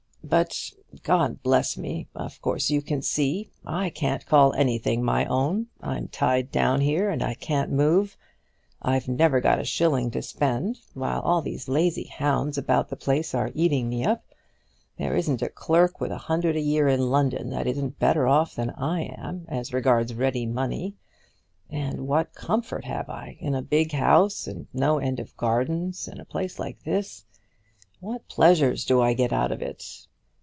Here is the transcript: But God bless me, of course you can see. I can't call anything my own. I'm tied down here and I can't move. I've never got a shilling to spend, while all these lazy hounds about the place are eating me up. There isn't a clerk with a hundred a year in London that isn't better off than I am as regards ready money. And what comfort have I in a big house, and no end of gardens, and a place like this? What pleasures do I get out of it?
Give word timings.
But 0.23 0.71
God 1.03 1.43
bless 1.43 1.75
me, 1.75 2.07
of 2.15 2.41
course 2.41 2.69
you 2.69 2.81
can 2.81 3.01
see. 3.01 3.49
I 3.65 3.89
can't 3.89 4.25
call 4.25 4.53
anything 4.53 5.03
my 5.03 5.25
own. 5.25 5.67
I'm 5.81 6.07
tied 6.07 6.51
down 6.51 6.79
here 6.79 7.09
and 7.09 7.21
I 7.21 7.33
can't 7.33 7.69
move. 7.69 8.15
I've 8.81 9.09
never 9.09 9.41
got 9.41 9.59
a 9.59 9.65
shilling 9.65 10.09
to 10.11 10.21
spend, 10.21 10.79
while 10.93 11.19
all 11.21 11.41
these 11.41 11.67
lazy 11.67 12.05
hounds 12.05 12.57
about 12.57 12.87
the 12.87 12.95
place 12.95 13.35
are 13.35 13.51
eating 13.53 13.89
me 13.89 14.05
up. 14.05 14.23
There 14.95 15.17
isn't 15.17 15.41
a 15.41 15.49
clerk 15.49 15.99
with 15.99 16.11
a 16.13 16.17
hundred 16.17 16.55
a 16.55 16.61
year 16.61 16.87
in 16.87 17.09
London 17.09 17.49
that 17.49 17.67
isn't 17.67 17.99
better 17.99 18.25
off 18.25 18.55
than 18.55 18.69
I 18.69 19.01
am 19.17 19.43
as 19.49 19.73
regards 19.73 20.13
ready 20.13 20.45
money. 20.45 20.95
And 21.69 22.07
what 22.07 22.33
comfort 22.35 22.85
have 22.85 23.09
I 23.09 23.35
in 23.41 23.53
a 23.53 23.61
big 23.61 23.91
house, 23.91 24.47
and 24.47 24.67
no 24.71 24.97
end 24.97 25.19
of 25.19 25.35
gardens, 25.35 26.07
and 26.07 26.21
a 26.21 26.25
place 26.25 26.57
like 26.57 26.83
this? 26.83 27.25
What 27.99 28.29
pleasures 28.29 28.85
do 28.85 29.01
I 29.01 29.11
get 29.11 29.33
out 29.33 29.51
of 29.51 29.61
it? 29.61 30.05